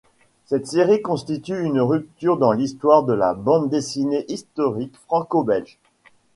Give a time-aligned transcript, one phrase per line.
[0.47, 5.77] Cette série constitue une rupture dans l'histoire de la bande dessinée historique franco-belge.